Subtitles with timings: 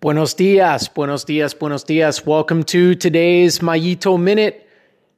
[0.00, 2.24] Buenos dias, buenos dias, buenos dias.
[2.24, 4.66] Welcome to today's Mayito Minute.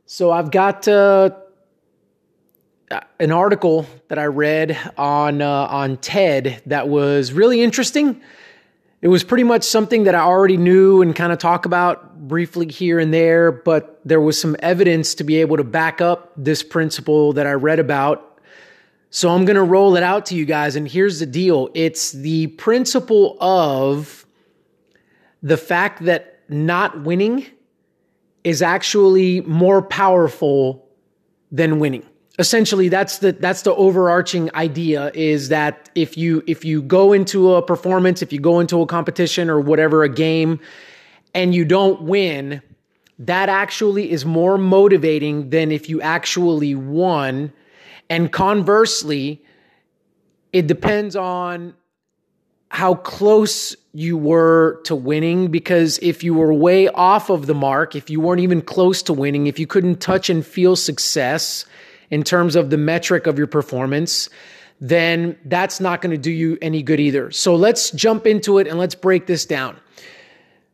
[0.06, 1.30] So I've got uh,
[3.20, 8.20] an article that I read on uh, on TED that was really interesting.
[9.02, 12.66] It was pretty much something that I already knew and kind of talk about briefly
[12.66, 16.64] here and there, but there was some evidence to be able to back up this
[16.64, 18.40] principle that I read about.
[19.10, 20.74] So I'm going to roll it out to you guys.
[20.74, 24.21] And here's the deal it's the principle of
[25.42, 27.46] the fact that not winning
[28.44, 30.86] is actually more powerful
[31.50, 32.04] than winning.
[32.38, 37.54] Essentially, that's the that's the overarching idea is that if you if you go into
[37.54, 40.58] a performance, if you go into a competition or whatever, a game,
[41.34, 42.62] and you don't win,
[43.18, 47.52] that actually is more motivating than if you actually won.
[48.08, 49.44] And conversely,
[50.54, 51.74] it depends on
[52.72, 57.94] how close you were to winning because if you were way off of the mark,
[57.94, 61.66] if you weren't even close to winning, if you couldn't touch and feel success
[62.10, 64.30] in terms of the metric of your performance,
[64.80, 67.30] then that's not going to do you any good either.
[67.30, 69.76] So let's jump into it and let's break this down.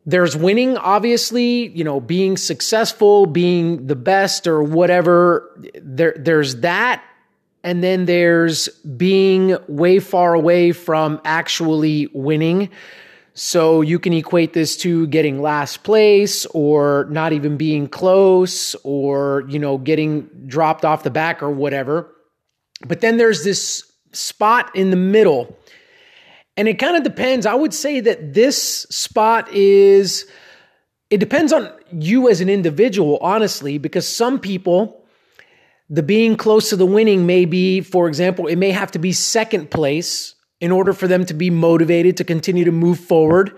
[0.05, 5.51] There's winning, obviously, you know, being successful, being the best or whatever.
[5.75, 7.03] There, there's that
[7.63, 12.69] and then there's being way far away from actually winning.
[13.33, 19.45] So you can equate this to getting last place or not even being close or,
[19.47, 22.13] you know, getting dropped off the back or whatever.
[22.85, 25.57] But then there's this spot in the middle.
[26.57, 27.45] And it kind of depends.
[27.45, 30.29] I would say that this spot is,
[31.09, 34.98] it depends on you as an individual, honestly, because some people,
[35.89, 39.11] the being close to the winning may be, for example, it may have to be
[39.11, 43.57] second place in order for them to be motivated to continue to move forward.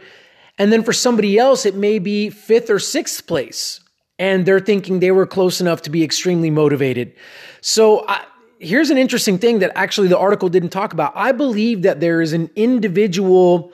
[0.57, 3.79] And then for somebody else, it may be fifth or sixth place.
[4.19, 7.13] And they're thinking they were close enough to be extremely motivated.
[7.59, 8.23] So I,
[8.59, 11.13] here's an interesting thing that actually the article didn't talk about.
[11.15, 13.73] I believe that there is an individual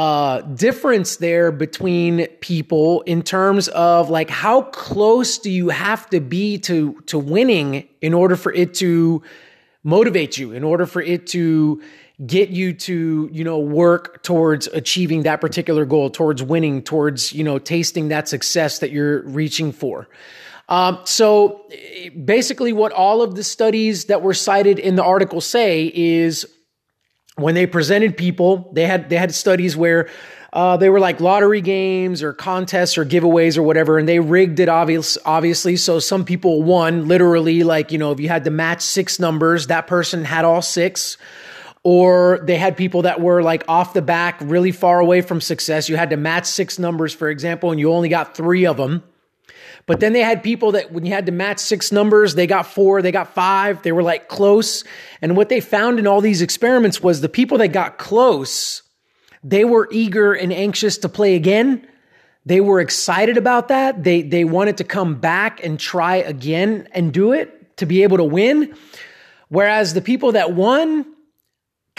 [0.00, 6.20] uh, difference there between people in terms of like how close do you have to
[6.20, 9.22] be to to winning in order for it to
[9.84, 11.82] motivate you in order for it to
[12.24, 17.44] get you to you know work towards achieving that particular goal towards winning towards you
[17.44, 20.08] know tasting that success that you're reaching for?
[20.70, 21.68] Um, so
[22.24, 26.46] basically what all of the studies that were cited in the article say is
[27.40, 30.08] when they presented people, they had they had studies where
[30.52, 34.58] uh, they were like lottery games or contests or giveaways or whatever, and they rigged
[34.58, 35.76] it obvious, obviously.
[35.76, 39.68] So some people won literally, like you know, if you had to match six numbers,
[39.68, 41.16] that person had all six.
[41.82, 45.88] Or they had people that were like off the back, really far away from success.
[45.88, 49.02] You had to match six numbers, for example, and you only got three of them.
[49.86, 52.66] But then they had people that when you had to match six numbers, they got
[52.66, 54.84] four, they got five, they were like close.
[55.20, 58.82] And what they found in all these experiments was the people that got close,
[59.42, 61.86] they were eager and anxious to play again.
[62.46, 64.02] They were excited about that.
[64.02, 68.18] They, they wanted to come back and try again and do it to be able
[68.18, 68.74] to win.
[69.48, 71.06] Whereas the people that won,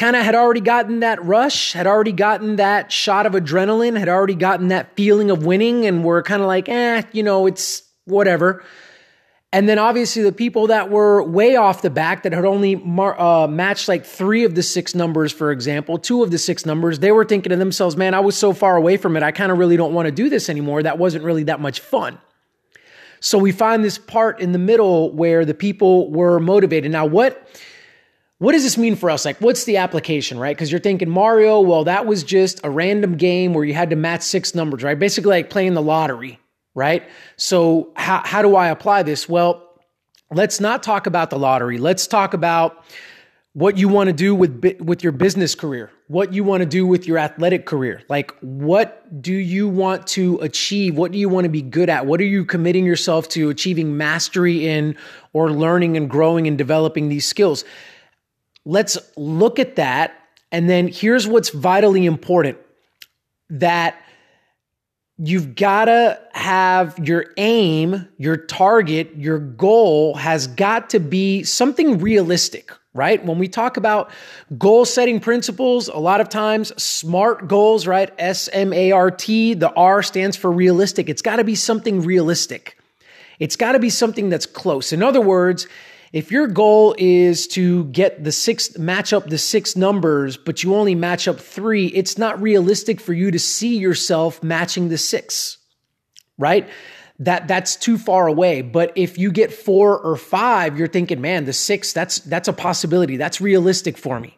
[0.01, 4.09] kind of had already gotten that rush, had already gotten that shot of adrenaline, had
[4.09, 7.83] already gotten that feeling of winning, and were kind of like, eh, you know, it's
[8.05, 8.63] whatever.
[9.53, 13.19] And then obviously the people that were way off the back that had only mar-
[13.19, 16.97] uh, matched like three of the six numbers, for example, two of the six numbers,
[16.97, 19.21] they were thinking to themselves, man, I was so far away from it.
[19.21, 20.81] I kind of really don't want to do this anymore.
[20.81, 22.17] That wasn't really that much fun.
[23.19, 26.91] So we find this part in the middle where the people were motivated.
[26.91, 27.47] Now, what
[28.41, 29.23] what does this mean for us?
[29.23, 30.57] Like, what's the application, right?
[30.57, 33.95] Because you're thinking Mario, well, that was just a random game where you had to
[33.95, 34.97] match six numbers, right?
[34.97, 36.39] Basically, like playing the lottery,
[36.73, 37.07] right?
[37.37, 39.29] So, how, how do I apply this?
[39.29, 39.69] Well,
[40.31, 41.77] let's not talk about the lottery.
[41.77, 42.83] Let's talk about
[43.53, 46.87] what you want to do with with your business career, what you want to do
[46.87, 48.01] with your athletic career.
[48.09, 50.97] Like what do you want to achieve?
[50.97, 52.07] What do you want to be good at?
[52.07, 54.95] What are you committing yourself to achieving mastery in
[55.31, 57.65] or learning and growing and developing these skills?
[58.65, 60.13] Let's look at that.
[60.51, 62.57] And then here's what's vitally important
[63.49, 64.01] that
[65.17, 71.99] you've got to have your aim, your target, your goal has got to be something
[71.99, 73.23] realistic, right?
[73.23, 74.09] When we talk about
[74.57, 78.11] goal setting principles, a lot of times SMART goals, right?
[78.17, 81.07] S M A R T, the R stands for realistic.
[81.07, 82.77] It's got to be something realistic.
[83.39, 84.91] It's got to be something that's close.
[84.91, 85.67] In other words,
[86.13, 90.75] If your goal is to get the six, match up the six numbers, but you
[90.75, 95.57] only match up three, it's not realistic for you to see yourself matching the six,
[96.37, 96.67] right?
[97.19, 98.61] That, that's too far away.
[98.61, 102.53] But if you get four or five, you're thinking, man, the six, that's, that's a
[102.53, 103.15] possibility.
[103.15, 104.37] That's realistic for me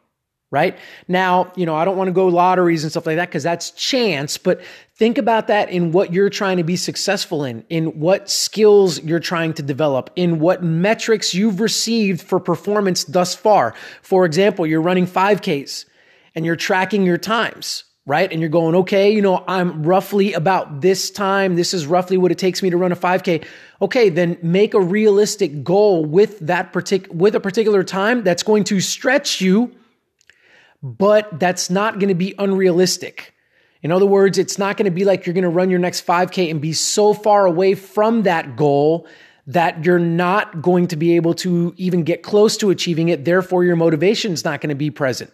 [0.54, 0.78] right?
[1.08, 3.72] Now, you know, I don't want to go lotteries and stuff like that because that's
[3.72, 4.62] chance, but
[4.94, 9.20] think about that in what you're trying to be successful in, in what skills you're
[9.20, 13.74] trying to develop, in what metrics you've received for performance thus far.
[14.04, 15.86] For example, you're running 5Ks
[16.36, 17.86] and you're tracking your times.
[18.06, 18.30] Right.
[18.30, 21.56] And you're going, okay, you know, I'm roughly about this time.
[21.56, 23.46] This is roughly what it takes me to run a 5K.
[23.82, 24.10] Okay.
[24.10, 28.82] Then make a realistic goal with that particular, with a particular time that's going to
[28.82, 29.74] stretch you
[30.84, 33.34] but that's not going to be unrealistic.
[33.82, 36.06] In other words, it's not going to be like you're going to run your next
[36.06, 39.08] 5K and be so far away from that goal
[39.48, 43.26] that you're not going to be able to even get close to achieving it.
[43.26, 45.32] Therefore, your motivation is not going to be present.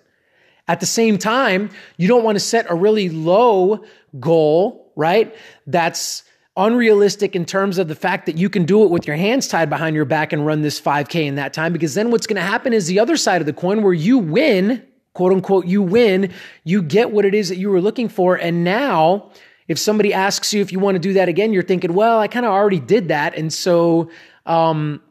[0.68, 3.84] At the same time, you don't want to set a really low
[4.20, 5.36] goal, right?
[5.68, 6.24] That's
[6.58, 9.70] unrealistic in terms of the fact that you can do it with your hands tied
[9.70, 12.42] behind your back and run this 5K in that time, because then what's going to
[12.42, 14.84] happen is the other side of the coin where you win
[15.14, 16.32] quote unquote, you win,
[16.64, 18.36] you get what it is that you were looking for.
[18.36, 19.32] And now,
[19.68, 22.28] if somebody asks you if you want to do that again, you're thinking, well, I
[22.28, 23.36] kind of already did that.
[23.38, 24.10] And so,
[24.46, 25.02] um,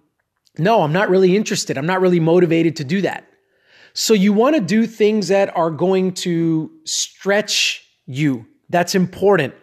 [0.59, 1.79] no, I'm not really interested.
[1.79, 3.29] I'm not really motivated to do that.
[3.95, 8.47] So you want to do things that are going to stretch you.
[8.69, 9.55] That's important.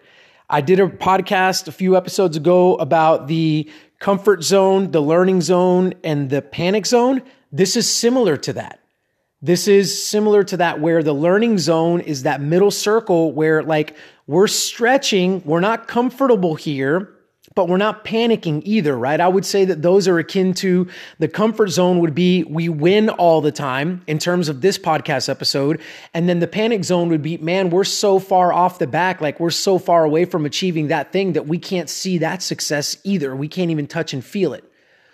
[0.49, 5.93] I did a podcast a few episodes ago about the comfort zone, the learning zone,
[6.03, 7.21] and the panic zone.
[7.51, 8.79] This is similar to that.
[9.45, 13.95] This is similar to that where the learning zone is that middle circle where like
[14.25, 17.13] we're stretching, we're not comfortable here,
[17.53, 19.21] but we're not panicking either, right?
[19.21, 20.87] I would say that those are akin to
[21.19, 25.29] the comfort zone would be we win all the time in terms of this podcast
[25.29, 25.79] episode.
[26.15, 29.39] And then the panic zone would be, man, we're so far off the back, like
[29.39, 33.35] we're so far away from achieving that thing that we can't see that success either.
[33.35, 34.63] We can't even touch and feel it.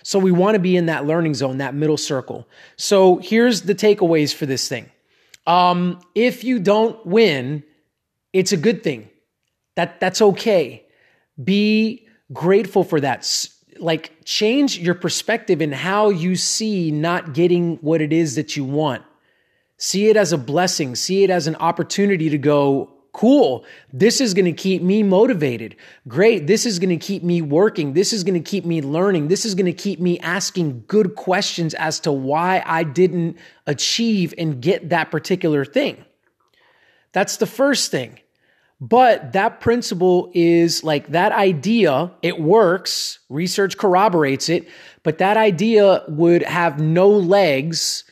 [0.04, 2.48] So we want to be in that learning zone, that middle circle.
[2.76, 4.90] So here's the takeaways for this thing.
[5.48, 7.64] Um, if you don't win,
[8.34, 9.10] it's a good thing.
[9.76, 10.86] That that's okay.
[11.42, 13.48] Be grateful for that.
[13.80, 18.64] Like change your perspective in how you see not getting what it is that you
[18.64, 19.04] want.
[19.78, 20.96] See it as a blessing.
[20.96, 23.66] See it as an opportunity to go, Cool.
[23.92, 25.76] This is going to keep me motivated.
[26.08, 26.48] Great.
[26.48, 27.94] This is going to keep me working.
[27.94, 29.28] This is going to keep me learning.
[29.28, 33.38] This is going to keep me asking good questions as to why I didn't
[33.68, 36.06] achieve and get that particular thing.
[37.12, 38.20] That's the first thing.
[38.80, 43.20] But that principle is like that idea, it works.
[43.30, 44.68] Research corroborates it.
[45.04, 48.06] But that idea would have no legs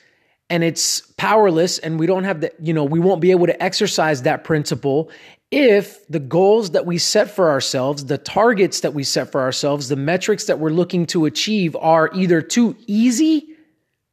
[0.50, 3.63] and it's powerless and we don't have the you know we won't be able to
[3.63, 5.10] exercise that principle
[5.51, 9.90] if the goals that we set for ourselves the targets that we set for ourselves
[9.90, 13.48] the metrics that we're looking to achieve are either too easy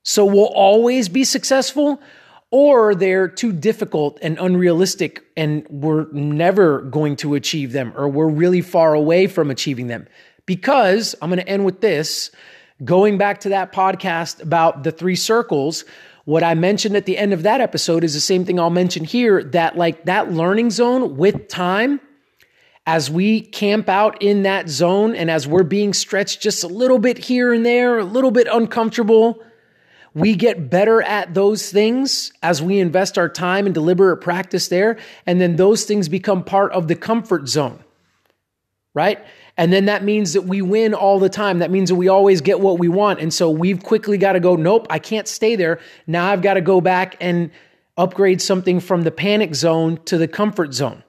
[0.02, 2.00] so we'll always be successful
[2.52, 8.28] or they're too difficult and unrealistic and we're never going to achieve them or we're
[8.28, 10.06] really far away from achieving them.
[10.46, 12.30] Because i'm going to end with this
[12.84, 15.84] going back to that podcast about the three circles
[16.26, 19.04] what I mentioned at the end of that episode is the same thing I'll mention
[19.04, 22.00] here that like that learning zone with time,
[22.84, 26.98] as we camp out in that zone and as we're being stretched just a little
[26.98, 29.40] bit here and there, a little bit uncomfortable,
[30.14, 34.98] we get better at those things as we invest our time and deliberate practice there.
[35.26, 37.84] And then those things become part of the comfort zone,
[38.94, 39.24] right?
[39.56, 41.60] And then that means that we win all the time.
[41.60, 43.20] That means that we always get what we want.
[43.20, 45.80] And so we've quickly got to go, nope, I can't stay there.
[46.06, 47.50] Now I've got to go back and
[47.96, 51.02] upgrade something from the panic zone to the comfort zone.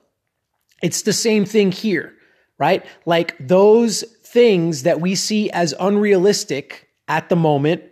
[0.82, 2.13] It's the same thing here,
[2.58, 2.86] right?
[3.06, 7.84] Like those things that we see as unrealistic at the moment,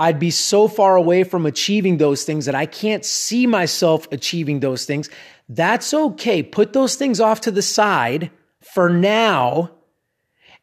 [0.00, 4.60] I'd be so far away from achieving those things that I can't see myself achieving
[4.60, 5.10] those things.
[5.48, 6.42] That's okay.
[6.42, 8.30] Put those things off to the side
[8.62, 9.72] for now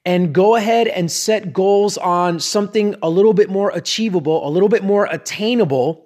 [0.06, 4.70] and go ahead and set goals on something a little bit more achievable, a little
[4.70, 6.06] bit more attainable,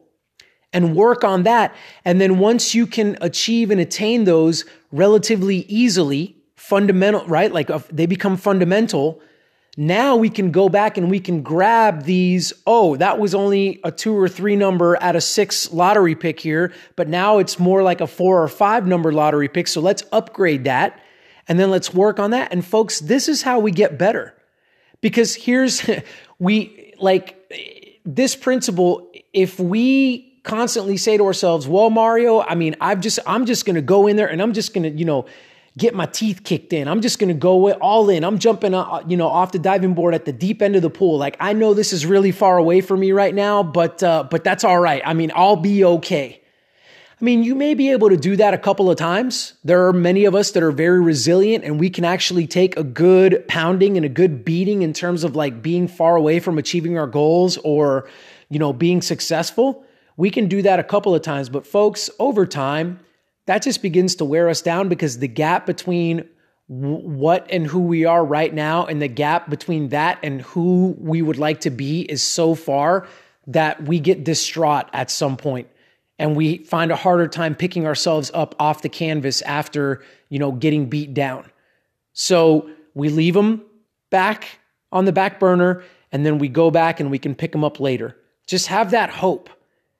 [0.71, 1.75] and work on that.
[2.05, 7.51] And then once you can achieve and attain those relatively easily, fundamental, right?
[7.51, 9.21] Like they become fundamental.
[9.75, 12.53] Now we can go back and we can grab these.
[12.67, 16.71] Oh, that was only a two or three number at a six lottery pick here,
[16.95, 19.67] but now it's more like a four or five number lottery pick.
[19.67, 21.01] So let's upgrade that
[21.49, 22.53] and then let's work on that.
[22.53, 24.35] And folks, this is how we get better.
[25.01, 25.89] Because here's,
[26.39, 27.35] we like,
[28.05, 33.45] this principle, if we constantly say to ourselves, well, Mario, I mean, I've just, I'm
[33.45, 35.25] just going to go in there and I'm just going to, you know,
[35.77, 36.87] get my teeth kicked in.
[36.87, 38.23] I'm just going to go all in.
[38.23, 40.89] I'm jumping, uh, you know, off the diving board at the deep end of the
[40.89, 41.17] pool.
[41.17, 44.43] Like I know this is really far away from me right now, but, uh, but
[44.43, 45.01] that's all right.
[45.05, 46.38] I mean, I'll be okay.
[47.19, 49.53] I mean, you may be able to do that a couple of times.
[49.65, 52.83] There are many of us that are very resilient and we can actually take a
[52.83, 56.97] good pounding and a good beating in terms of like being far away from achieving
[56.97, 58.07] our goals or,
[58.49, 59.83] you know, being successful.
[60.15, 63.01] We can do that a couple of times, but folks, over time,
[63.47, 66.25] that just begins to wear us down because the gap between
[66.67, 71.21] what and who we are right now and the gap between that and who we
[71.21, 73.07] would like to be is so far
[73.47, 75.67] that we get distraught at some point
[76.19, 80.51] and we find a harder time picking ourselves up off the canvas after, you know,
[80.51, 81.45] getting beat down.
[82.13, 83.63] So we leave them
[84.09, 84.59] back
[84.91, 87.79] on the back burner and then we go back and we can pick them up
[87.79, 88.17] later.
[88.45, 89.49] Just have that hope.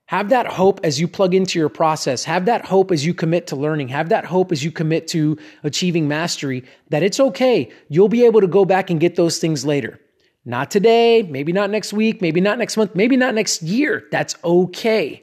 [0.06, 2.24] Have that hope as you plug into your process.
[2.24, 3.88] Have that hope as you commit to learning.
[3.88, 7.70] Have that hope as you commit to achieving mastery that it's okay.
[7.88, 10.00] You'll be able to go back and get those things later.
[10.44, 14.04] Not today, maybe not next week, maybe not next month, maybe not next year.
[14.10, 15.22] That's okay.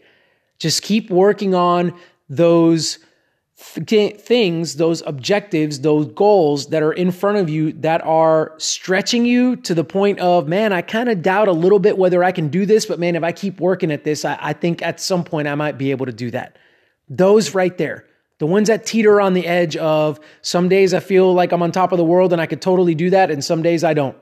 [0.59, 1.93] Just keep working on
[2.29, 2.99] those
[3.57, 9.25] th- things, those objectives, those goals that are in front of you that are stretching
[9.25, 12.31] you to the point of, man, I kind of doubt a little bit whether I
[12.31, 14.99] can do this, but man, if I keep working at this, I, I think at
[14.99, 16.57] some point I might be able to do that.
[17.09, 18.05] Those right there.
[18.39, 21.71] The ones that teeter on the edge of some days I feel like I'm on
[21.71, 24.17] top of the world and I could totally do that, and some days I don't.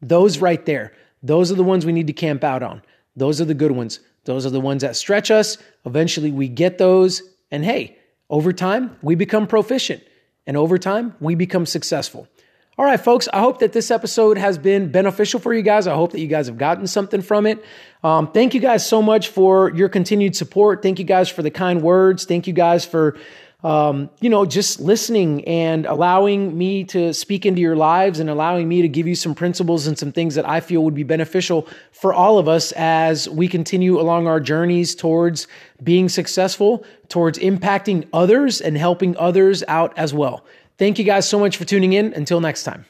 [0.00, 0.92] Those right there.
[1.24, 2.82] Those are the ones we need to camp out on.
[3.16, 3.98] Those are the good ones.
[4.28, 5.56] Those are the ones that stretch us.
[5.86, 7.22] Eventually we get those.
[7.50, 7.96] And hey,
[8.28, 10.02] over time, we become proficient.
[10.46, 12.28] And over time, we become successful.
[12.76, 15.86] All right, folks, I hope that this episode has been beneficial for you guys.
[15.86, 17.64] I hope that you guys have gotten something from it.
[18.04, 20.82] Um, thank you guys so much for your continued support.
[20.82, 22.26] Thank you guys for the kind words.
[22.26, 23.16] Thank you guys for
[23.64, 28.68] um, you know, just listening and allowing me to speak into your lives and allowing
[28.68, 31.66] me to give you some principles and some things that I feel would be beneficial
[31.90, 35.48] for all of us as we continue along our journeys towards
[35.82, 40.44] being successful, towards impacting others and helping others out as well.
[40.76, 42.14] Thank you guys so much for tuning in.
[42.14, 42.84] Until next time.